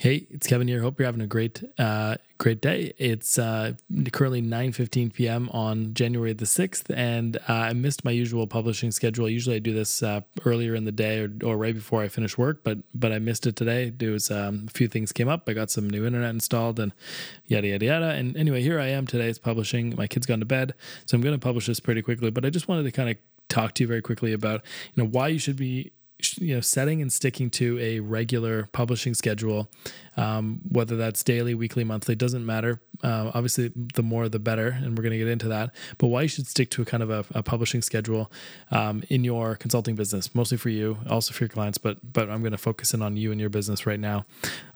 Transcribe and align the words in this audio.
Hey, 0.00 0.26
it's 0.30 0.46
Kevin 0.46 0.66
here. 0.66 0.80
Hope 0.80 0.98
you're 0.98 1.04
having 1.04 1.20
a 1.20 1.26
great, 1.26 1.62
uh, 1.78 2.16
great 2.38 2.62
day. 2.62 2.94
It's 2.96 3.38
uh, 3.38 3.74
currently 4.12 4.40
9:15 4.40 5.12
p.m. 5.12 5.50
on 5.50 5.92
January 5.92 6.32
the 6.32 6.46
6th, 6.46 6.90
and 6.96 7.36
uh, 7.36 7.42
I 7.52 7.74
missed 7.74 8.02
my 8.02 8.10
usual 8.10 8.46
publishing 8.46 8.92
schedule. 8.92 9.28
Usually, 9.28 9.56
I 9.56 9.58
do 9.58 9.74
this 9.74 10.02
uh, 10.02 10.22
earlier 10.46 10.74
in 10.74 10.86
the 10.86 10.90
day 10.90 11.18
or, 11.18 11.30
or, 11.44 11.58
right 11.58 11.74
before 11.74 12.00
I 12.00 12.08
finish 12.08 12.38
work, 12.38 12.64
but 12.64 12.78
but 12.94 13.12
I 13.12 13.18
missed 13.18 13.46
it 13.46 13.56
today. 13.56 13.90
There 13.90 14.12
was 14.12 14.30
um, 14.30 14.68
a 14.68 14.70
few 14.70 14.88
things 14.88 15.12
came 15.12 15.28
up. 15.28 15.46
I 15.46 15.52
got 15.52 15.70
some 15.70 15.90
new 15.90 16.06
internet 16.06 16.30
installed, 16.30 16.80
and 16.80 16.94
yada 17.46 17.68
yada 17.68 17.84
yada. 17.84 18.08
And 18.12 18.34
anyway, 18.38 18.62
here 18.62 18.80
I 18.80 18.86
am 18.86 19.06
today. 19.06 19.28
It's 19.28 19.38
publishing. 19.38 19.94
My 19.96 20.06
kid's 20.06 20.24
gone 20.24 20.40
to 20.40 20.46
bed, 20.46 20.72
so 21.04 21.14
I'm 21.14 21.20
going 21.20 21.38
to 21.38 21.46
publish 21.46 21.66
this 21.66 21.78
pretty 21.78 22.00
quickly. 22.00 22.30
But 22.30 22.46
I 22.46 22.48
just 22.48 22.68
wanted 22.68 22.84
to 22.84 22.90
kind 22.90 23.10
of 23.10 23.18
talk 23.50 23.74
to 23.74 23.82
you 23.82 23.88
very 23.88 24.00
quickly 24.00 24.32
about 24.32 24.62
you 24.94 25.02
know 25.02 25.10
why 25.10 25.28
you 25.28 25.38
should 25.38 25.56
be 25.56 25.92
you 26.38 26.54
know 26.54 26.60
setting 26.60 27.02
and 27.02 27.12
sticking 27.12 27.50
to 27.50 27.78
a 27.80 28.00
regular 28.00 28.68
publishing 28.72 29.14
schedule 29.14 29.70
um, 30.16 30.60
whether 30.68 30.96
that's 30.96 31.22
daily 31.22 31.54
weekly 31.54 31.84
monthly 31.84 32.14
doesn't 32.14 32.44
matter. 32.44 32.80
Uh, 33.02 33.30
obviously 33.32 33.72
the 33.94 34.02
more 34.02 34.28
the 34.28 34.38
better 34.38 34.68
and 34.68 34.96
we're 34.96 35.02
going 35.02 35.12
to 35.12 35.18
get 35.18 35.28
into 35.28 35.48
that. 35.48 35.70
But 35.96 36.08
why 36.08 36.22
you 36.22 36.28
should 36.28 36.46
stick 36.46 36.70
to 36.72 36.82
a 36.82 36.84
kind 36.84 37.02
of 37.02 37.10
a, 37.10 37.24
a 37.34 37.42
publishing 37.42 37.80
schedule 37.80 38.30
um, 38.70 39.02
in 39.08 39.24
your 39.24 39.56
consulting 39.56 39.94
business 39.94 40.34
mostly 40.34 40.58
for 40.58 40.68
you 40.68 40.98
also 41.08 41.32
for 41.32 41.44
your 41.44 41.48
clients 41.48 41.78
but 41.78 41.98
but 42.12 42.28
i'm 42.28 42.40
going 42.40 42.52
to 42.52 42.58
focus 42.58 42.92
in 42.92 43.02
on 43.02 43.16
you 43.16 43.30
and 43.32 43.40
your 43.40 43.50
business 43.50 43.86
right 43.86 44.00
now. 44.00 44.24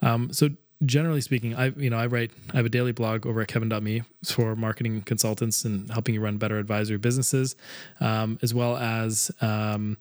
Um, 0.03 0.33
so 0.33 0.51
generally 0.85 1.21
speaking, 1.21 1.55
I 1.55 1.67
you 1.77 1.91
know 1.91 1.99
I 1.99 2.07
write 2.07 2.31
I 2.53 2.57
have 2.57 2.67
a 2.67 2.71
daily 2.71 2.93
blog 2.93 3.27
over 3.27 3.41
at 3.41 3.49
kevin.me 3.49 4.03
for 4.25 4.57
marketing 4.57 5.03
consultants 5.03 5.65
and 5.65 5.91
helping 5.91 6.15
you 6.15 6.21
run 6.21 6.37
better 6.37 6.59
advisory 6.59 6.99
businesses, 6.99 7.57
um, 8.01 8.39
as 8.43 8.55
well 8.55 8.77
as 8.77 9.31
um, 9.41 9.97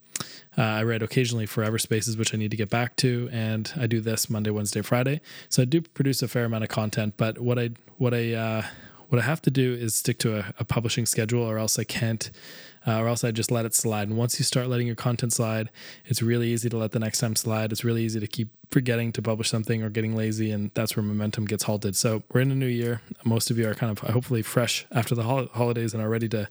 uh, 0.58 0.62
I 0.62 0.84
write 0.84 1.02
occasionally 1.02 1.46
for 1.46 1.64
Everspaces, 1.64 2.18
which 2.18 2.34
I 2.34 2.38
need 2.38 2.52
to 2.52 2.58
get 2.58 2.70
back 2.70 2.96
to, 2.98 3.30
and 3.32 3.72
I 3.76 3.88
do 3.88 4.00
this 4.00 4.30
Monday, 4.30 4.52
Wednesday, 4.52 4.82
Friday. 4.82 5.22
So 5.50 5.62
I 5.62 5.66
do 5.66 5.82
produce 5.82 6.22
a 6.22 6.28
fair 6.28 6.46
amount 6.46 6.64
of 6.64 6.70
content, 6.70 7.16
but 7.18 7.40
what 7.40 7.58
I 7.58 7.72
what 7.98 8.14
I 8.14 8.34
uh, 8.34 8.64
what 9.14 9.22
I 9.22 9.26
have 9.26 9.44
to 9.44 9.52
do 9.52 9.74
is 9.74 9.94
stick 9.94 10.18
to 10.20 10.40
a, 10.40 10.54
a 10.58 10.66
publishing 10.66 11.06
schedule, 11.06 11.44
or 11.44 11.60
else 11.60 11.78
I 11.78 11.84
can't 11.84 12.32
uh, 12.86 13.00
or 13.00 13.08
else 13.08 13.24
I 13.24 13.30
just 13.30 13.52
let 13.52 13.64
it 13.64 13.74
slide. 13.74 14.08
And 14.08 14.18
once 14.18 14.40
you 14.40 14.44
start 14.44 14.68
letting 14.68 14.88
your 14.88 14.96
content 14.96 15.32
slide, 15.32 15.70
it's 16.06 16.22
really 16.22 16.50
easy 16.50 16.68
to 16.70 16.78
let 16.78 16.92
the 16.92 17.00
next 17.00 17.20
time 17.20 17.36
slide. 17.36 17.72
It's 17.72 17.84
really 17.84 18.04
easy 18.04 18.20
to 18.20 18.28
keep 18.28 18.50
forgetting 18.72 19.12
to 19.14 19.22
publish 19.22 19.50
something 19.50 19.84
or 19.84 19.90
getting 19.90 20.16
lazy, 20.16 20.52
and 20.52 20.72
that's 20.74 20.96
where 20.96 21.04
momentum 21.04 21.46
gets 21.46 21.64
halted. 21.64 21.96
So 21.96 22.24
we're 22.34 22.42
in 22.42 22.52
a 22.52 22.56
new 22.56 22.66
year. 22.68 23.02
Most 23.24 23.52
of 23.52 23.58
you 23.60 23.70
are 23.70 23.76
kind 23.76 23.92
of 23.92 24.00
hopefully 24.10 24.42
fresh 24.42 24.86
after 24.92 25.14
the 25.14 25.24
hol- 25.24 25.48
holidays 25.54 25.94
and 25.94 26.02
are 26.02 26.10
ready 26.10 26.28
to 26.30 26.50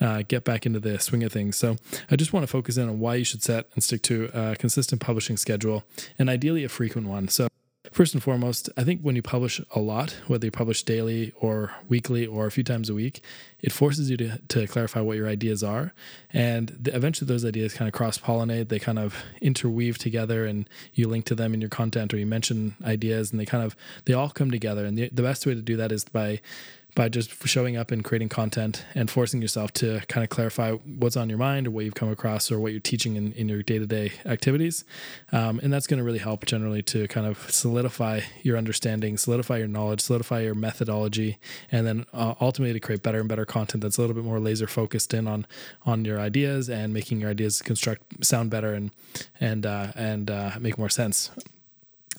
uh, 0.00 0.22
get 0.28 0.44
back 0.44 0.64
into 0.64 0.78
the 0.78 1.00
swing 1.00 1.24
of 1.24 1.32
things. 1.32 1.56
So 1.56 1.76
I 2.08 2.14
just 2.14 2.32
want 2.32 2.44
to 2.44 2.46
focus 2.46 2.76
in 2.76 2.88
on 2.88 3.00
why 3.00 3.16
you 3.16 3.24
should 3.24 3.42
set 3.42 3.66
and 3.74 3.82
stick 3.82 4.02
to 4.02 4.30
a 4.32 4.54
consistent 4.54 5.00
publishing 5.00 5.36
schedule, 5.36 5.82
and 6.18 6.30
ideally 6.30 6.62
a 6.62 6.68
frequent 6.68 7.08
one. 7.08 7.26
So 7.28 7.48
First 7.96 8.12
and 8.12 8.22
foremost, 8.22 8.68
I 8.76 8.84
think 8.84 9.00
when 9.00 9.16
you 9.16 9.22
publish 9.22 9.58
a 9.74 9.78
lot, 9.80 10.14
whether 10.26 10.46
you 10.46 10.50
publish 10.50 10.82
daily 10.82 11.32
or 11.40 11.72
weekly 11.88 12.26
or 12.26 12.44
a 12.44 12.50
few 12.50 12.62
times 12.62 12.90
a 12.90 12.94
week, 12.94 13.22
it 13.62 13.72
forces 13.72 14.10
you 14.10 14.18
to, 14.18 14.38
to 14.48 14.66
clarify 14.66 15.00
what 15.00 15.16
your 15.16 15.26
ideas 15.26 15.62
are. 15.62 15.94
And 16.30 16.76
the, 16.78 16.94
eventually, 16.94 17.26
those 17.26 17.42
ideas 17.42 17.72
kind 17.72 17.88
of 17.88 17.94
cross 17.94 18.18
pollinate, 18.18 18.68
they 18.68 18.78
kind 18.78 18.98
of 18.98 19.24
interweave 19.40 19.96
together, 19.96 20.44
and 20.44 20.68
you 20.92 21.08
link 21.08 21.24
to 21.24 21.34
them 21.34 21.54
in 21.54 21.62
your 21.62 21.70
content 21.70 22.12
or 22.12 22.18
you 22.18 22.26
mention 22.26 22.74
ideas, 22.84 23.30
and 23.30 23.40
they 23.40 23.46
kind 23.46 23.64
of 23.64 23.74
they 24.04 24.12
all 24.12 24.28
come 24.28 24.50
together. 24.50 24.84
And 24.84 24.98
the, 24.98 25.08
the 25.08 25.22
best 25.22 25.46
way 25.46 25.54
to 25.54 25.62
do 25.62 25.78
that 25.78 25.90
is 25.90 26.04
by 26.04 26.42
by 26.96 27.08
just 27.08 27.30
showing 27.46 27.76
up 27.76 27.92
and 27.92 28.02
creating 28.02 28.28
content 28.28 28.84
and 28.96 29.08
forcing 29.08 29.40
yourself 29.40 29.70
to 29.74 30.00
kind 30.08 30.24
of 30.24 30.30
clarify 30.30 30.72
what's 30.72 31.16
on 31.16 31.28
your 31.28 31.38
mind 31.38 31.68
or 31.68 31.70
what 31.70 31.84
you've 31.84 31.94
come 31.94 32.10
across 32.10 32.50
or 32.50 32.58
what 32.58 32.72
you're 32.72 32.80
teaching 32.80 33.14
in, 33.14 33.32
in 33.34 33.48
your 33.48 33.62
day-to-day 33.62 34.10
activities. 34.24 34.84
Um, 35.30 35.60
and 35.62 35.72
that's 35.72 35.86
going 35.86 35.98
to 35.98 36.04
really 36.04 36.18
help 36.18 36.44
generally 36.46 36.82
to 36.82 37.06
kind 37.06 37.26
of 37.26 37.48
solidify 37.50 38.22
your 38.42 38.56
understanding 38.56 39.16
solidify 39.16 39.58
your 39.58 39.68
knowledge 39.68 40.00
solidify 40.00 40.40
your 40.40 40.54
methodology 40.54 41.38
and 41.70 41.86
then 41.86 42.06
uh, 42.12 42.34
ultimately 42.40 42.72
to 42.72 42.80
create 42.80 43.02
better 43.02 43.20
and 43.20 43.28
better 43.28 43.44
content 43.44 43.82
that's 43.82 43.98
a 43.98 44.00
little 44.00 44.14
bit 44.14 44.24
more 44.24 44.40
laser 44.40 44.66
focused 44.66 45.12
in 45.12 45.28
on 45.28 45.46
on 45.84 46.04
your 46.04 46.18
ideas 46.18 46.68
and 46.68 46.92
making 46.92 47.20
your 47.20 47.30
ideas 47.30 47.60
construct 47.62 48.24
sound 48.24 48.50
better 48.50 48.72
and 48.72 48.90
and 49.40 49.66
uh, 49.66 49.92
and 49.94 50.30
uh, 50.30 50.52
make 50.58 50.78
more 50.78 50.88
sense 50.88 51.30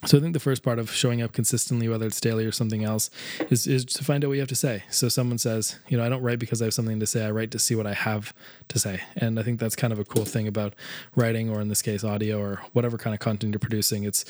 so 0.06 0.18
I 0.18 0.20
think 0.20 0.32
the 0.32 0.40
first 0.40 0.62
part 0.62 0.78
of 0.78 0.92
showing 0.92 1.22
up 1.22 1.32
consistently, 1.32 1.88
whether 1.88 2.06
it's 2.06 2.20
daily 2.20 2.44
or 2.44 2.52
something 2.52 2.84
else, 2.84 3.10
is 3.50 3.66
is 3.66 3.84
to 3.86 4.04
find 4.04 4.24
out 4.24 4.28
what 4.28 4.34
you 4.34 4.40
have 4.40 4.48
to 4.48 4.54
say. 4.54 4.84
So 4.90 5.08
someone 5.08 5.38
says, 5.38 5.78
you 5.88 5.96
know, 5.98 6.04
I 6.04 6.08
don't 6.08 6.22
write 6.22 6.38
because 6.38 6.62
I 6.62 6.66
have 6.66 6.74
something 6.74 7.00
to 7.00 7.06
say. 7.06 7.24
I 7.24 7.30
write 7.30 7.50
to 7.50 7.58
see 7.58 7.74
what 7.74 7.86
I 7.86 7.94
have 7.94 8.32
to 8.68 8.78
say. 8.78 9.00
And 9.16 9.40
I 9.40 9.42
think 9.42 9.58
that's 9.58 9.74
kind 9.74 9.92
of 9.92 9.98
a 9.98 10.04
cool 10.04 10.24
thing 10.24 10.46
about 10.46 10.74
writing, 11.16 11.50
or 11.50 11.60
in 11.60 11.68
this 11.68 11.82
case, 11.82 12.04
audio, 12.04 12.40
or 12.40 12.62
whatever 12.72 12.96
kind 12.96 13.14
of 13.14 13.20
content 13.20 13.52
you're 13.52 13.58
producing. 13.58 14.04
It's 14.04 14.24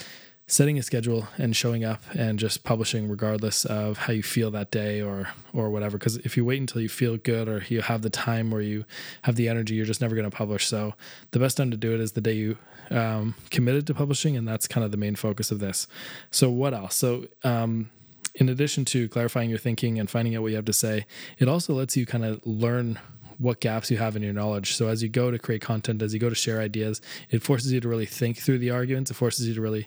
setting 0.50 0.78
a 0.78 0.82
schedule 0.82 1.28
and 1.36 1.54
showing 1.54 1.84
up 1.84 2.02
and 2.14 2.38
just 2.38 2.64
publishing 2.64 3.06
regardless 3.06 3.66
of 3.66 3.98
how 3.98 4.12
you 4.14 4.22
feel 4.22 4.50
that 4.50 4.70
day 4.70 5.00
or 5.00 5.28
or 5.52 5.68
whatever 5.68 5.98
because 5.98 6.16
if 6.18 6.38
you 6.38 6.44
wait 6.44 6.58
until 6.58 6.80
you 6.80 6.88
feel 6.88 7.18
good 7.18 7.48
or 7.48 7.62
you 7.68 7.82
have 7.82 8.00
the 8.00 8.10
time 8.10 8.52
or 8.52 8.62
you 8.62 8.84
have 9.22 9.36
the 9.36 9.46
energy 9.46 9.74
you're 9.74 9.84
just 9.84 10.00
never 10.00 10.16
going 10.16 10.28
to 10.28 10.34
publish 10.34 10.66
so 10.66 10.94
the 11.32 11.38
best 11.38 11.58
time 11.58 11.70
to 11.70 11.76
do 11.76 11.94
it 11.94 12.00
is 12.00 12.12
the 12.12 12.20
day 12.20 12.32
you 12.32 12.56
um, 12.90 13.34
committed 13.50 13.86
to 13.86 13.92
publishing 13.92 14.38
and 14.38 14.48
that's 14.48 14.66
kind 14.66 14.84
of 14.84 14.90
the 14.90 14.96
main 14.96 15.14
focus 15.14 15.50
of 15.50 15.58
this 15.58 15.86
so 16.30 16.50
what 16.50 16.72
else 16.72 16.96
so 16.96 17.26
um, 17.44 17.90
in 18.34 18.48
addition 18.48 18.86
to 18.86 19.06
clarifying 19.10 19.50
your 19.50 19.58
thinking 19.58 19.98
and 19.98 20.08
finding 20.08 20.34
out 20.34 20.40
what 20.40 20.48
you 20.48 20.56
have 20.56 20.64
to 20.64 20.72
say 20.72 21.04
it 21.38 21.46
also 21.46 21.74
lets 21.74 21.94
you 21.94 22.06
kind 22.06 22.24
of 22.24 22.40
learn 22.46 22.98
what 23.36 23.60
gaps 23.60 23.90
you 23.90 23.96
have 23.96 24.16
in 24.16 24.22
your 24.22 24.32
knowledge. 24.32 24.74
So 24.74 24.88
as 24.88 25.00
you 25.00 25.08
go 25.08 25.30
to 25.30 25.38
create 25.38 25.62
content, 25.62 26.02
as 26.02 26.12
you 26.12 26.18
go 26.18 26.28
to 26.28 26.34
share 26.34 26.60
ideas, 26.60 27.00
it 27.30 27.40
forces 27.40 27.72
you 27.72 27.80
to 27.80 27.88
really 27.88 28.04
think 28.04 28.38
through 28.38 28.58
the 28.58 28.70
arguments. 28.70 29.12
It 29.12 29.14
forces 29.14 29.46
you 29.46 29.54
to 29.54 29.60
really 29.60 29.86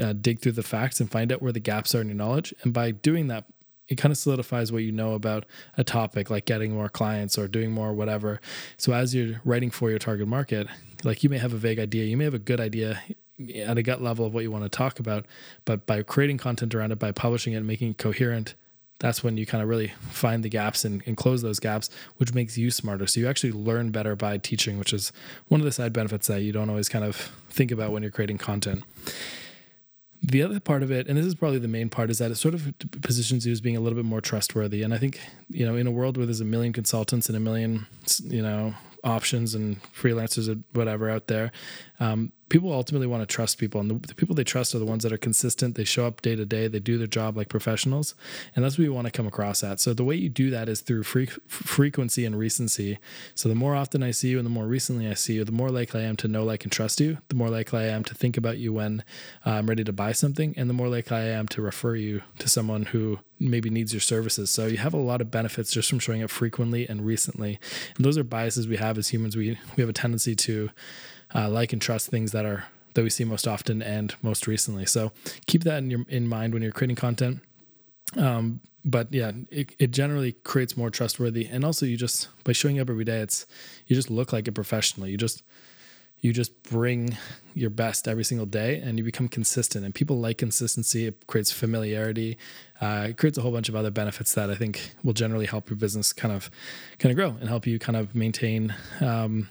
uh, 0.00 0.12
dig 0.12 0.40
through 0.40 0.52
the 0.52 0.62
facts 0.62 1.00
and 1.00 1.10
find 1.10 1.32
out 1.32 1.42
where 1.42 1.52
the 1.52 1.60
gaps 1.60 1.94
are 1.94 2.00
in 2.00 2.08
your 2.08 2.16
knowledge. 2.16 2.54
And 2.62 2.72
by 2.72 2.90
doing 2.90 3.28
that, 3.28 3.44
it 3.88 3.96
kind 3.96 4.12
of 4.12 4.18
solidifies 4.18 4.70
what 4.70 4.82
you 4.82 4.92
know 4.92 5.14
about 5.14 5.46
a 5.76 5.84
topic, 5.84 6.30
like 6.30 6.44
getting 6.44 6.74
more 6.74 6.88
clients 6.88 7.38
or 7.38 7.48
doing 7.48 7.72
more 7.72 7.92
whatever. 7.92 8.40
So 8.76 8.92
as 8.92 9.14
you're 9.14 9.40
writing 9.44 9.70
for 9.70 9.88
your 9.88 9.98
target 9.98 10.28
market, 10.28 10.68
like 11.04 11.22
you 11.22 11.30
may 11.30 11.38
have 11.38 11.54
a 11.54 11.56
vague 11.56 11.78
idea, 11.78 12.04
you 12.04 12.16
may 12.16 12.24
have 12.24 12.34
a 12.34 12.38
good 12.38 12.60
idea 12.60 13.00
at 13.56 13.78
a 13.78 13.82
gut 13.82 14.02
level 14.02 14.26
of 14.26 14.34
what 14.34 14.42
you 14.42 14.50
want 14.50 14.64
to 14.64 14.68
talk 14.68 14.98
about, 14.98 15.24
but 15.64 15.86
by 15.86 16.02
creating 16.02 16.38
content 16.38 16.74
around 16.74 16.92
it, 16.92 16.98
by 16.98 17.12
publishing 17.12 17.52
it, 17.52 17.58
and 17.58 17.66
making 17.66 17.90
it 17.90 17.98
coherent, 17.98 18.54
that's 18.98 19.22
when 19.22 19.36
you 19.36 19.46
kind 19.46 19.62
of 19.62 19.68
really 19.68 19.92
find 20.10 20.42
the 20.42 20.48
gaps 20.48 20.84
and, 20.84 21.02
and, 21.06 21.16
close 21.16 21.40
those 21.40 21.60
gaps, 21.60 21.88
which 22.16 22.34
makes 22.34 22.58
you 22.58 22.68
smarter. 22.70 23.06
So 23.06 23.20
you 23.20 23.28
actually 23.28 23.52
learn 23.52 23.90
better 23.92 24.16
by 24.16 24.38
teaching, 24.38 24.76
which 24.76 24.92
is 24.92 25.12
one 25.46 25.60
of 25.60 25.64
the 25.64 25.70
side 25.70 25.92
benefits 25.92 26.26
that 26.26 26.42
you 26.42 26.50
don't 26.50 26.68
always 26.68 26.88
kind 26.88 27.04
of 27.04 27.16
think 27.48 27.70
about 27.70 27.92
when 27.92 28.02
you're 28.02 28.10
creating 28.10 28.38
content. 28.38 28.82
The 30.22 30.42
other 30.42 30.58
part 30.58 30.82
of 30.82 30.90
it, 30.90 31.06
and 31.06 31.16
this 31.16 31.24
is 31.24 31.34
probably 31.34 31.58
the 31.58 31.68
main 31.68 31.88
part, 31.88 32.10
is 32.10 32.18
that 32.18 32.30
it 32.30 32.36
sort 32.36 32.54
of 32.54 32.74
positions 33.02 33.46
you 33.46 33.52
as 33.52 33.60
being 33.60 33.76
a 33.76 33.80
little 33.80 33.96
bit 33.96 34.04
more 34.04 34.20
trustworthy. 34.20 34.82
And 34.82 34.92
I 34.92 34.98
think, 34.98 35.20
you 35.48 35.64
know, 35.64 35.76
in 35.76 35.86
a 35.86 35.92
world 35.92 36.16
where 36.16 36.26
there's 36.26 36.40
a 36.40 36.44
million 36.44 36.72
consultants 36.72 37.28
and 37.28 37.36
a 37.36 37.40
million, 37.40 37.86
you 38.24 38.42
know, 38.42 38.74
options 39.04 39.54
and 39.54 39.80
freelancers 39.82 40.48
or 40.48 40.58
whatever 40.72 41.08
out 41.08 41.28
there, 41.28 41.52
um, 42.00 42.32
people 42.48 42.72
ultimately 42.72 43.06
want 43.06 43.22
to 43.22 43.26
trust 43.26 43.58
people 43.58 43.80
and 43.80 43.90
the, 43.90 44.06
the, 44.08 44.14
people 44.14 44.34
they 44.34 44.44
trust 44.44 44.74
are 44.74 44.78
the 44.78 44.84
ones 44.84 45.02
that 45.02 45.12
are 45.12 45.18
consistent. 45.18 45.74
They 45.74 45.84
show 45.84 46.06
up 46.06 46.22
day 46.22 46.36
to 46.36 46.44
day 46.44 46.68
they 46.68 46.80
do 46.80 46.98
their 46.98 47.06
job 47.06 47.36
like 47.36 47.48
professionals 47.48 48.14
and 48.54 48.64
that's 48.64 48.78
what 48.78 48.84
we 48.84 48.88
want 48.88 49.06
to 49.06 49.10
come 49.10 49.26
across 49.26 49.62
at. 49.62 49.80
So 49.80 49.94
the 49.94 50.04
way 50.04 50.16
you 50.16 50.28
do 50.28 50.50
that 50.50 50.68
is 50.68 50.80
through 50.80 51.02
free, 51.02 51.26
frequency 51.46 52.24
and 52.24 52.38
recency. 52.38 52.98
So 53.34 53.48
the 53.48 53.54
more 53.54 53.74
often 53.74 54.02
i 54.02 54.10
see 54.10 54.28
you 54.28 54.38
and 54.38 54.46
the 54.46 54.50
more 54.50 54.66
recently 54.66 55.08
i 55.08 55.14
see 55.14 55.34
you 55.34 55.44
the 55.44 55.52
more 55.52 55.70
likely 55.70 56.00
i 56.00 56.04
am 56.04 56.16
to 56.16 56.28
know 56.28 56.44
like 56.44 56.64
and 56.64 56.72
trust 56.72 57.00
you 57.00 57.18
the 57.28 57.34
more 57.34 57.48
likely 57.50 57.80
i 57.80 57.86
am 57.86 58.04
to 58.04 58.14
think 58.14 58.36
about 58.36 58.58
you 58.58 58.72
when 58.72 59.04
uh, 59.46 59.50
i'm 59.50 59.66
ready 59.66 59.84
to 59.84 59.92
buy 59.92 60.12
something 60.12 60.54
and 60.56 60.68
the 60.68 60.74
more 60.74 60.88
likely 60.88 61.16
i 61.16 61.22
am 61.22 61.46
to 61.48 61.62
refer 61.62 61.94
you 61.94 62.22
to 62.38 62.48
someone 62.48 62.84
who 62.84 63.18
maybe 63.40 63.70
needs 63.70 63.92
your 63.92 64.00
services. 64.00 64.50
So 64.50 64.66
you 64.66 64.78
have 64.78 64.94
a 64.94 64.98
lot 64.98 65.20
of 65.20 65.30
benefits 65.30 65.70
just 65.70 65.88
from 65.88 65.98
showing 65.98 66.22
up 66.22 66.30
frequently 66.30 66.88
and 66.88 67.04
recently. 67.04 67.58
And 67.96 68.04
those 68.04 68.18
are 68.18 68.24
biases 68.24 68.66
we 68.66 68.76
have 68.76 68.98
as 68.98 69.08
humans. 69.08 69.36
We 69.36 69.58
we 69.76 69.82
have 69.82 69.88
a 69.88 69.94
tendency 69.94 70.34
to 70.34 70.70
uh, 71.34 71.48
like 71.48 71.72
and 71.72 71.82
trust 71.82 72.08
things 72.08 72.32
that 72.32 72.37
are 72.44 72.64
that 72.94 73.02
we 73.02 73.10
see 73.10 73.24
most 73.24 73.46
often 73.46 73.82
and 73.82 74.14
most 74.22 74.46
recently. 74.46 74.86
So 74.86 75.12
keep 75.46 75.64
that 75.64 75.78
in 75.78 75.90
your 75.90 76.04
in 76.08 76.28
mind 76.28 76.52
when 76.52 76.62
you're 76.62 76.72
creating 76.72 76.96
content. 76.96 77.40
Um, 78.16 78.60
but 78.84 79.12
yeah, 79.12 79.32
it, 79.50 79.74
it 79.78 79.90
generally 79.90 80.32
creates 80.32 80.76
more 80.76 80.90
trustworthy, 80.90 81.46
and 81.46 81.64
also 81.64 81.84
you 81.84 81.96
just 81.96 82.28
by 82.44 82.52
showing 82.52 82.80
up 82.80 82.88
every 82.88 83.04
day, 83.04 83.18
it's 83.18 83.46
you 83.86 83.94
just 83.94 84.10
look 84.10 84.32
like 84.32 84.48
a 84.48 84.52
professional. 84.52 85.06
You 85.06 85.16
just 85.16 85.42
you 86.20 86.32
just 86.32 86.62
bring 86.64 87.16
your 87.54 87.70
best 87.70 88.08
every 88.08 88.24
single 88.24 88.46
day 88.46 88.80
and 88.80 88.98
you 88.98 89.04
become 89.04 89.28
consistent 89.28 89.84
and 89.84 89.94
people 89.94 90.18
like 90.18 90.38
consistency 90.38 91.06
it 91.06 91.26
creates 91.26 91.52
familiarity 91.52 92.36
uh, 92.80 93.06
it 93.10 93.16
creates 93.16 93.38
a 93.38 93.40
whole 93.40 93.52
bunch 93.52 93.68
of 93.68 93.76
other 93.76 93.90
benefits 93.90 94.34
that 94.34 94.50
i 94.50 94.54
think 94.54 94.94
will 95.04 95.12
generally 95.12 95.46
help 95.46 95.70
your 95.70 95.76
business 95.76 96.12
kind 96.12 96.34
of 96.34 96.50
kind 96.98 97.10
of 97.10 97.16
grow 97.16 97.36
and 97.40 97.48
help 97.48 97.66
you 97.66 97.78
kind 97.78 97.96
of 97.96 98.14
maintain 98.14 98.74
um, 99.00 99.48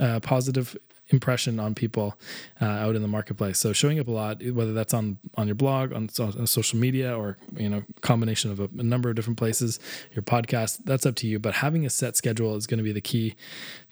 uh, 0.00 0.20
positive 0.20 0.76
impression 1.12 1.60
on 1.60 1.74
people 1.74 2.18
uh, 2.60 2.64
out 2.64 2.96
in 2.96 3.02
the 3.02 3.08
marketplace. 3.08 3.58
So 3.58 3.72
showing 3.72 4.00
up 4.00 4.08
a 4.08 4.10
lot, 4.10 4.42
whether 4.42 4.72
that's 4.72 4.94
on 4.94 5.18
on 5.36 5.46
your 5.46 5.54
blog, 5.54 5.92
on, 5.92 6.08
on 6.18 6.46
social 6.46 6.78
media, 6.78 7.16
or 7.16 7.36
you 7.56 7.68
know, 7.68 7.82
combination 8.00 8.50
of 8.50 8.60
a, 8.60 8.68
a, 8.78 8.82
number 8.82 9.10
of 9.10 9.16
different 9.16 9.38
places, 9.38 9.78
your 10.12 10.22
podcast, 10.22 10.78
that's 10.84 11.06
up 11.06 11.14
to 11.16 11.26
you. 11.26 11.38
But 11.38 11.54
having 11.54 11.86
a 11.86 11.90
set 11.90 12.16
schedule 12.16 12.56
is 12.56 12.66
going 12.66 12.78
to 12.78 12.84
be 12.84 12.92
the 12.92 13.00
key, 13.00 13.34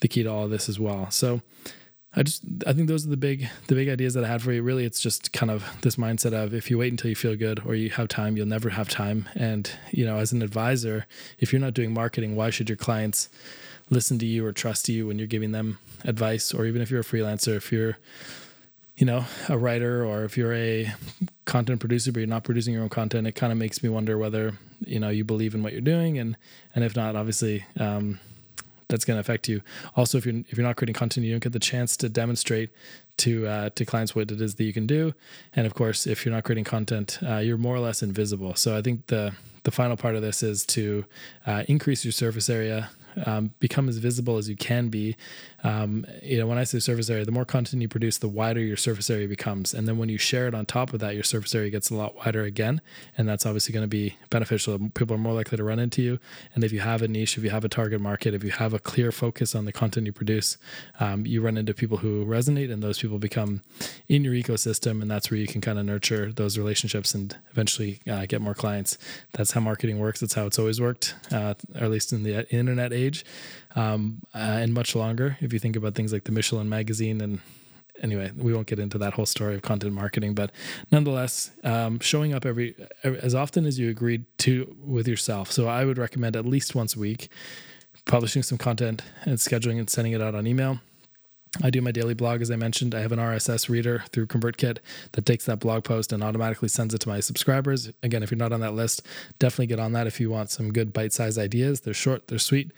the 0.00 0.08
key 0.08 0.22
to 0.22 0.28
all 0.28 0.44
of 0.44 0.50
this 0.50 0.68
as 0.68 0.78
well. 0.78 1.10
So 1.10 1.42
I 2.14 2.24
just 2.24 2.42
I 2.66 2.72
think 2.72 2.88
those 2.88 3.06
are 3.06 3.10
the 3.10 3.16
big 3.16 3.48
the 3.68 3.74
big 3.74 3.88
ideas 3.88 4.14
that 4.14 4.24
I 4.24 4.28
had 4.28 4.42
for 4.42 4.52
you. 4.52 4.62
Really, 4.62 4.84
it's 4.84 5.00
just 5.00 5.32
kind 5.32 5.50
of 5.50 5.64
this 5.82 5.96
mindset 5.96 6.32
of 6.32 6.52
if 6.52 6.70
you 6.70 6.78
wait 6.78 6.92
until 6.92 7.08
you 7.08 7.14
feel 7.14 7.36
good 7.36 7.62
or 7.64 7.74
you 7.74 7.90
have 7.90 8.08
time, 8.08 8.36
you'll 8.36 8.46
never 8.46 8.70
have 8.70 8.88
time. 8.88 9.28
And 9.34 9.70
you 9.92 10.04
know, 10.04 10.16
as 10.16 10.32
an 10.32 10.42
advisor, 10.42 11.06
if 11.38 11.52
you're 11.52 11.60
not 11.60 11.74
doing 11.74 11.94
marketing, 11.94 12.34
why 12.34 12.50
should 12.50 12.68
your 12.68 12.76
clients 12.76 13.28
listen 13.90 14.18
to 14.20 14.26
you 14.26 14.46
or 14.46 14.52
trust 14.52 14.88
you 14.88 15.06
when 15.06 15.18
you're 15.18 15.26
giving 15.26 15.52
them 15.52 15.78
advice? 16.04 16.54
Or 16.54 16.64
even 16.66 16.80
if 16.80 16.90
you're 16.90 17.00
a 17.00 17.04
freelancer, 17.04 17.56
if 17.56 17.70
you're 17.72 17.98
you 18.96 19.06
know 19.06 19.24
a 19.48 19.56
writer 19.56 20.04
or 20.04 20.24
if 20.24 20.36
you're 20.36 20.52
a 20.52 20.92
content 21.46 21.80
producer 21.80 22.12
but 22.12 22.20
you're 22.20 22.28
not 22.28 22.44
producing 22.44 22.74
your 22.74 22.82
own 22.82 22.88
content, 22.88 23.26
it 23.26 23.32
kind 23.32 23.52
of 23.52 23.58
makes 23.58 23.82
me 23.82 23.88
wonder 23.88 24.16
whether 24.18 24.54
you 24.86 25.00
know 25.00 25.08
you 25.08 25.24
believe 25.24 25.54
in 25.54 25.62
what 25.62 25.72
you're 25.72 25.80
doing 25.80 26.18
and 26.18 26.36
and 26.74 26.84
if 26.84 26.96
not, 26.96 27.16
obviously. 27.16 27.64
Um, 27.78 28.20
that's 28.88 29.04
going 29.04 29.16
to 29.16 29.20
affect 29.20 29.48
you. 29.48 29.62
Also, 29.96 30.18
if 30.18 30.26
you're 30.26 30.34
if 30.48 30.56
you're 30.56 30.66
not 30.66 30.76
creating 30.76 30.94
content, 30.94 31.24
you 31.24 31.32
don't 31.32 31.42
get 31.42 31.52
the 31.52 31.60
chance 31.60 31.96
to 31.98 32.08
demonstrate 32.08 32.70
to 33.18 33.46
uh, 33.46 33.70
to 33.70 33.84
clients 33.84 34.14
what 34.14 34.30
it 34.30 34.40
is 34.40 34.56
that 34.56 34.64
you 34.64 34.72
can 34.72 34.86
do. 34.86 35.14
And 35.54 35.66
of 35.66 35.74
course, 35.74 36.06
if 36.06 36.26
you're 36.26 36.34
not 36.34 36.44
creating 36.44 36.64
content, 36.64 37.18
uh, 37.26 37.36
you're 37.36 37.56
more 37.56 37.76
or 37.76 37.80
less 37.80 38.02
invisible. 38.02 38.54
So 38.56 38.76
I 38.76 38.82
think 38.82 39.06
the 39.06 39.32
the 39.62 39.70
final 39.70 39.96
part 39.96 40.16
of 40.16 40.22
this 40.22 40.42
is 40.42 40.66
to 40.66 41.04
uh, 41.46 41.64
increase 41.68 42.04
your 42.04 42.12
surface 42.12 42.50
area 42.50 42.90
um, 43.26 43.52
become 43.60 43.88
as 43.88 43.98
visible 43.98 44.36
as 44.36 44.48
you 44.48 44.56
can 44.56 44.88
be. 44.88 45.16
Um, 45.62 46.06
you 46.22 46.38
know, 46.38 46.46
when 46.46 46.58
I 46.58 46.64
say 46.64 46.78
surface 46.78 47.10
area, 47.10 47.24
the 47.24 47.32
more 47.32 47.44
content 47.44 47.82
you 47.82 47.88
produce, 47.88 48.18
the 48.18 48.28
wider 48.28 48.60
your 48.60 48.76
surface 48.76 49.10
area 49.10 49.28
becomes. 49.28 49.74
And 49.74 49.86
then 49.86 49.98
when 49.98 50.08
you 50.08 50.18
share 50.18 50.46
it 50.48 50.54
on 50.54 50.66
top 50.66 50.92
of 50.92 51.00
that, 51.00 51.14
your 51.14 51.22
surface 51.22 51.54
area 51.54 51.70
gets 51.70 51.90
a 51.90 51.94
lot 51.94 52.16
wider 52.16 52.42
again. 52.42 52.80
And 53.16 53.28
that's 53.28 53.44
obviously 53.44 53.72
going 53.72 53.84
to 53.84 53.88
be 53.88 54.16
beneficial. 54.30 54.78
People 54.94 55.14
are 55.16 55.18
more 55.18 55.34
likely 55.34 55.56
to 55.56 55.64
run 55.64 55.78
into 55.78 56.02
you. 56.02 56.18
And 56.54 56.64
if 56.64 56.72
you 56.72 56.80
have 56.80 57.02
a 57.02 57.08
niche, 57.08 57.36
if 57.36 57.44
you 57.44 57.50
have 57.50 57.64
a 57.64 57.68
target 57.68 58.00
market, 58.00 58.34
if 58.34 58.42
you 58.44 58.50
have 58.52 58.72
a 58.72 58.78
clear 58.78 59.12
focus 59.12 59.54
on 59.54 59.64
the 59.64 59.72
content 59.72 60.06
you 60.06 60.12
produce, 60.12 60.56
um, 60.98 61.26
you 61.26 61.42
run 61.42 61.56
into 61.56 61.74
people 61.74 61.98
who 61.98 62.24
resonate 62.24 62.72
and 62.72 62.82
those 62.82 62.98
people 62.98 63.18
become 63.18 63.62
in 64.08 64.24
your 64.24 64.34
ecosystem. 64.34 65.02
And 65.02 65.10
that's 65.10 65.30
where 65.30 65.38
you 65.38 65.46
can 65.46 65.60
kind 65.60 65.78
of 65.78 65.84
nurture 65.84 66.32
those 66.32 66.56
relationships 66.56 67.14
and 67.14 67.36
eventually 67.50 68.00
uh, 68.08 68.26
get 68.26 68.40
more 68.40 68.54
clients. 68.54 68.96
That's 69.32 69.52
how 69.52 69.60
marketing 69.60 69.98
works. 69.98 70.20
That's 70.20 70.34
how 70.34 70.46
it's 70.46 70.58
always 70.58 70.80
worked, 70.80 71.14
uh, 71.32 71.54
or 71.74 71.84
at 71.84 71.90
least 71.90 72.12
in 72.12 72.22
the 72.22 72.50
internet 72.54 72.92
age, 72.92 73.24
um, 73.76 74.22
uh, 74.34 74.38
and 74.38 74.74
much 74.74 74.94
longer. 74.94 75.36
If 75.40 75.52
you 75.52 75.58
think 75.58 75.76
about 75.76 75.94
things 75.94 76.12
like 76.12 76.24
the 76.24 76.32
Michelin 76.32 76.68
magazine 76.68 77.20
and 77.20 77.40
anyway, 78.02 78.30
we 78.36 78.52
won't 78.52 78.66
get 78.66 78.78
into 78.78 78.98
that 78.98 79.14
whole 79.14 79.26
story 79.26 79.54
of 79.54 79.62
content 79.62 79.92
marketing, 79.92 80.34
but 80.34 80.50
nonetheless, 80.90 81.50
um, 81.64 82.00
showing 82.00 82.34
up 82.34 82.46
every 82.46 82.74
as 83.04 83.34
often 83.34 83.66
as 83.66 83.78
you 83.78 83.90
agreed 83.90 84.24
to 84.38 84.76
with 84.82 85.06
yourself. 85.06 85.50
So 85.52 85.68
I 85.68 85.84
would 85.84 85.98
recommend 85.98 86.36
at 86.36 86.46
least 86.46 86.74
once 86.74 86.96
a 86.96 86.98
week, 86.98 87.28
publishing 88.06 88.42
some 88.42 88.58
content 88.58 89.02
and 89.24 89.36
scheduling 89.38 89.78
and 89.78 89.88
sending 89.88 90.12
it 90.12 90.22
out 90.22 90.34
on 90.34 90.46
email. 90.46 90.80
I 91.62 91.70
do 91.70 91.80
my 91.80 91.90
daily 91.90 92.14
blog, 92.14 92.42
as 92.42 92.50
I 92.50 92.56
mentioned. 92.56 92.94
I 92.94 93.00
have 93.00 93.10
an 93.10 93.18
RSS 93.18 93.68
reader 93.68 94.04
through 94.12 94.28
ConvertKit 94.28 94.78
that 95.12 95.26
takes 95.26 95.46
that 95.46 95.58
blog 95.58 95.82
post 95.82 96.12
and 96.12 96.22
automatically 96.22 96.68
sends 96.68 96.94
it 96.94 96.98
to 96.98 97.08
my 97.08 97.18
subscribers. 97.18 97.90
Again, 98.04 98.22
if 98.22 98.30
you're 98.30 98.38
not 98.38 98.52
on 98.52 98.60
that 98.60 98.74
list, 98.74 99.02
definitely 99.40 99.66
get 99.66 99.80
on 99.80 99.92
that 99.92 100.06
if 100.06 100.20
you 100.20 100.30
want 100.30 100.50
some 100.50 100.72
good 100.72 100.92
bite-sized 100.92 101.38
ideas. 101.38 101.80
They're 101.80 101.92
short, 101.92 102.28
they're 102.28 102.38
sweet, 102.38 102.70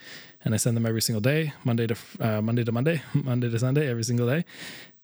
and 0.42 0.54
I 0.54 0.56
send 0.56 0.74
them 0.76 0.86
every 0.86 1.02
single 1.02 1.20
day, 1.20 1.52
Monday 1.64 1.86
to 1.86 1.96
uh, 2.18 2.40
Monday 2.40 2.64
to 2.64 2.72
Monday, 2.72 3.02
Monday 3.14 3.50
to 3.50 3.58
Sunday, 3.58 3.90
every 3.90 4.04
single 4.04 4.26
day. 4.26 4.44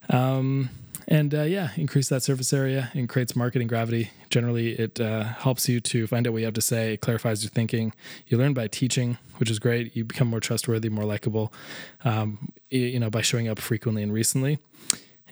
Um, 0.09 0.70
and 1.10 1.34
uh, 1.34 1.43
yeah, 1.43 1.70
increase 1.76 2.10
that 2.10 2.22
surface 2.22 2.52
area 2.52 2.90
and 2.93 3.08
creates 3.08 3.34
marketing 3.34 3.66
gravity. 3.66 4.10
Generally, 4.28 4.72
it 4.78 5.00
uh, 5.00 5.25
helps 5.25 5.66
you 5.66 5.81
to 5.81 6.06
find 6.06 6.26
out 6.26 6.34
what 6.34 6.40
you 6.40 6.44
have 6.44 6.55
to 6.55 6.60
say, 6.60 6.93
it 6.93 7.00
clarifies 7.00 7.43
your 7.43 7.50
thinking. 7.50 7.94
You 8.26 8.37
learn 8.37 8.52
by 8.52 8.69
teaching, 8.69 9.16
which 9.38 9.50
is 9.50 9.58
great. 9.58 9.96
You 9.96 10.05
become 10.05 10.28
more 10.28 10.40
trustworthy, 10.40 10.90
more 10.90 11.06
likable, 11.06 11.50
um, 12.05 12.52
you 12.69 13.00
know, 13.00 13.08
by 13.08 13.22
showing 13.22 13.49
up 13.49 13.58
frequently 13.58 14.02
and 14.02 14.12
recently. 14.12 14.58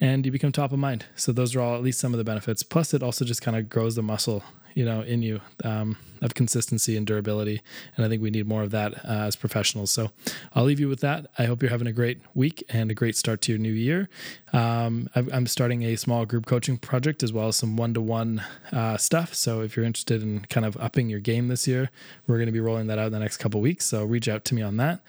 And 0.00 0.24
you 0.24 0.32
become 0.32 0.50
top 0.50 0.72
of 0.72 0.78
mind. 0.78 1.04
So 1.14 1.30
those 1.30 1.54
are 1.54 1.60
all 1.60 1.76
at 1.76 1.82
least 1.82 2.00
some 2.00 2.14
of 2.14 2.18
the 2.18 2.24
benefits. 2.24 2.62
Plus, 2.62 2.94
it 2.94 3.02
also 3.02 3.26
just 3.26 3.42
kind 3.42 3.56
of 3.56 3.68
grows 3.68 3.96
the 3.96 4.02
muscle 4.02 4.42
you 4.76 4.84
know 4.84 5.00
in 5.00 5.22
you 5.22 5.40
um, 5.64 5.96
of 6.22 6.34
consistency 6.34 6.96
and 6.96 7.06
durability 7.06 7.62
and 7.96 8.04
i 8.04 8.08
think 8.08 8.22
we 8.22 8.30
need 8.30 8.46
more 8.46 8.62
of 8.62 8.70
that 8.70 8.94
uh, 9.04 9.26
as 9.26 9.36
professionals. 9.36 9.90
So 9.90 10.10
i'll 10.54 10.64
leave 10.64 10.80
you 10.80 10.88
with 10.88 11.00
that. 11.00 11.26
I 11.38 11.44
hope 11.44 11.62
you're 11.62 11.70
having 11.70 11.86
a 11.86 11.92
great 11.92 12.20
week 12.34 12.64
and 12.68 12.90
a 12.90 12.94
great 12.94 13.16
start 13.16 13.40
to 13.42 13.52
your 13.52 13.58
new 13.58 13.72
year. 13.72 14.08
Um, 14.52 15.08
i'm 15.14 15.46
starting 15.46 15.82
a 15.82 15.96
small 15.96 16.24
group 16.24 16.46
coaching 16.46 16.78
project 16.78 17.22
as 17.22 17.32
well 17.32 17.48
as 17.48 17.56
some 17.56 17.76
one-to-one 17.76 18.42
uh, 18.72 18.96
stuff. 18.96 19.34
So 19.34 19.60
if 19.60 19.76
you're 19.76 19.86
interested 19.86 20.22
in 20.22 20.40
kind 20.46 20.64
of 20.64 20.76
upping 20.78 21.08
your 21.08 21.20
game 21.20 21.48
this 21.48 21.66
year 21.66 21.90
we're 22.26 22.36
going 22.36 22.46
to 22.46 22.52
be 22.52 22.60
rolling 22.60 22.86
that 22.88 22.98
out 22.98 23.06
in 23.06 23.12
the 23.12 23.18
next 23.18 23.38
couple 23.38 23.60
weeks. 23.60 23.86
So 23.86 24.04
reach 24.04 24.28
out 24.28 24.44
to 24.46 24.54
me 24.54 24.62
on 24.62 24.76
that. 24.78 25.00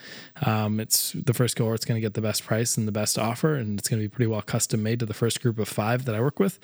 Um, 0.46 0.80
it's 0.80 1.14
the 1.14 1.34
first 1.34 1.56
cohort's 1.56 1.86
going 1.86 1.98
to 1.98 2.02
get 2.02 2.14
the 2.14 2.22
best 2.22 2.44
price 2.44 2.78
and 2.78 2.88
the 2.88 2.92
best 2.92 3.18
offer 3.18 3.56
and 3.56 3.80
it's 3.80 3.88
going 3.88 4.02
to 4.02 4.08
be 4.08 4.14
pretty 4.14 4.28
well 4.28 4.42
custom 4.42 4.84
made 4.84 5.00
to 5.00 5.06
the 5.06 5.14
first 5.14 5.42
group 5.42 5.60
of 5.60 5.68
five 5.68 6.06
that 6.06 6.16
i 6.16 6.22
work 6.22 6.40
with. 6.40 6.60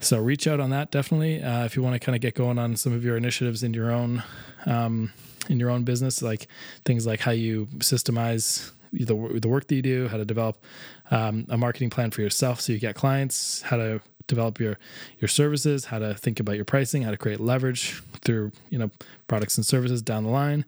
So 0.00 0.18
reach 0.18 0.46
out 0.46 0.60
on 0.60 0.70
that 0.70 0.90
definitely. 0.90 1.42
Uh, 1.42 1.64
if 1.64 1.76
you 1.76 1.82
want 1.82 1.94
to 1.94 2.04
kind 2.04 2.16
of 2.16 2.22
get 2.22 2.34
going 2.34 2.58
on 2.58 2.76
some 2.76 2.92
of 2.92 3.04
your 3.04 3.16
initiatives 3.16 3.62
in 3.62 3.74
your 3.74 3.79
own 3.88 4.22
um, 4.66 5.12
in 5.48 5.58
your 5.58 5.70
own 5.70 5.84
business, 5.84 6.20
like 6.20 6.46
things 6.84 7.06
like 7.06 7.20
how 7.20 7.30
you 7.30 7.66
systemize 7.78 8.72
the, 8.92 9.14
the 9.40 9.48
work 9.48 9.66
that 9.68 9.74
you 9.74 9.82
do, 9.82 10.08
how 10.08 10.16
to 10.16 10.24
develop 10.24 10.62
um, 11.10 11.46
a 11.48 11.56
marketing 11.56 11.90
plan 11.90 12.10
for 12.10 12.20
yourself 12.20 12.60
so 12.60 12.72
you 12.72 12.78
get 12.78 12.94
clients, 12.94 13.62
how 13.62 13.76
to 13.76 14.00
develop 14.26 14.60
your 14.60 14.78
your 15.18 15.28
services, 15.28 15.86
how 15.86 15.98
to 15.98 16.14
think 16.14 16.40
about 16.40 16.56
your 16.56 16.64
pricing, 16.64 17.02
how 17.02 17.10
to 17.10 17.16
create 17.16 17.40
leverage 17.40 18.02
through 18.22 18.52
you 18.70 18.78
know 18.78 18.90
products 19.26 19.56
and 19.56 19.66
services 19.66 20.02
down 20.02 20.24
the 20.24 20.30
line. 20.30 20.64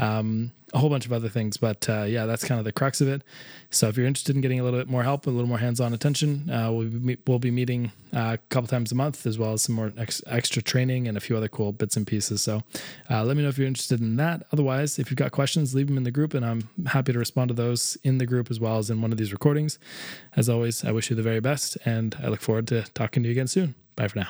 Um, 0.00 0.52
a 0.72 0.78
whole 0.78 0.88
bunch 0.88 1.06
of 1.06 1.12
other 1.12 1.28
things. 1.28 1.56
But 1.56 1.88
uh, 1.88 2.02
yeah, 2.02 2.26
that's 2.26 2.44
kind 2.44 2.58
of 2.58 2.64
the 2.64 2.72
crux 2.72 3.00
of 3.00 3.08
it. 3.08 3.22
So 3.70 3.88
if 3.88 3.96
you're 3.96 4.06
interested 4.06 4.34
in 4.34 4.42
getting 4.42 4.60
a 4.60 4.64
little 4.64 4.78
bit 4.78 4.88
more 4.88 5.02
help, 5.02 5.26
a 5.26 5.30
little 5.30 5.48
more 5.48 5.58
hands-on 5.58 5.92
attention, 5.92 6.50
uh, 6.50 6.70
we'll, 6.72 6.88
be, 6.88 7.16
we'll 7.26 7.38
be 7.38 7.50
meeting 7.50 7.92
uh, 8.14 8.34
a 8.34 8.38
couple 8.48 8.68
times 8.68 8.92
a 8.92 8.94
month, 8.94 9.26
as 9.26 9.38
well 9.38 9.52
as 9.52 9.62
some 9.62 9.74
more 9.74 9.92
ex- 9.96 10.22
extra 10.26 10.62
training 10.62 11.08
and 11.08 11.16
a 11.16 11.20
few 11.20 11.36
other 11.36 11.48
cool 11.48 11.72
bits 11.72 11.96
and 11.96 12.06
pieces. 12.06 12.42
So 12.42 12.62
uh, 13.10 13.24
let 13.24 13.36
me 13.36 13.42
know 13.42 13.48
if 13.48 13.58
you're 13.58 13.66
interested 13.66 14.00
in 14.00 14.16
that. 14.16 14.44
Otherwise, 14.52 14.98
if 14.98 15.10
you've 15.10 15.18
got 15.18 15.32
questions, 15.32 15.74
leave 15.74 15.88
them 15.88 15.96
in 15.96 16.04
the 16.04 16.10
group, 16.10 16.34
and 16.34 16.44
I'm 16.44 16.68
happy 16.86 17.12
to 17.12 17.18
respond 17.18 17.48
to 17.48 17.54
those 17.54 17.96
in 18.02 18.18
the 18.18 18.26
group 18.26 18.50
as 18.50 18.60
well 18.60 18.78
as 18.78 18.90
in 18.90 19.02
one 19.02 19.12
of 19.12 19.18
these 19.18 19.32
recordings. 19.32 19.78
As 20.36 20.48
always, 20.48 20.84
I 20.84 20.92
wish 20.92 21.10
you 21.10 21.16
the 21.16 21.22
very 21.22 21.40
best, 21.40 21.76
and 21.84 22.16
I 22.22 22.28
look 22.28 22.40
forward 22.40 22.68
to 22.68 22.82
talking 22.94 23.22
to 23.22 23.28
you 23.28 23.32
again 23.32 23.48
soon. 23.48 23.74
Bye 23.96 24.08
for 24.08 24.20
now. 24.20 24.28